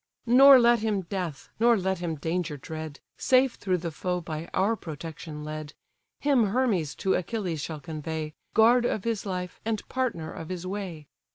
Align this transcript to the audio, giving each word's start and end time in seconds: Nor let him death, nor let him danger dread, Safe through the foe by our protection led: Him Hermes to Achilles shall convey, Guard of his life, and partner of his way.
Nor 0.25 0.57
let 0.59 0.79
him 0.79 1.03
death, 1.03 1.49
nor 1.59 1.77
let 1.77 1.99
him 1.99 2.15
danger 2.15 2.57
dread, 2.57 2.99
Safe 3.17 3.53
through 3.53 3.77
the 3.77 3.91
foe 3.91 4.19
by 4.19 4.49
our 4.51 4.75
protection 4.75 5.43
led: 5.43 5.75
Him 6.21 6.47
Hermes 6.47 6.95
to 6.95 7.13
Achilles 7.13 7.61
shall 7.61 7.79
convey, 7.81 8.33
Guard 8.55 8.83
of 8.83 9.03
his 9.03 9.27
life, 9.27 9.59
and 9.63 9.87
partner 9.89 10.33
of 10.33 10.49
his 10.49 10.65
way. 10.65 11.05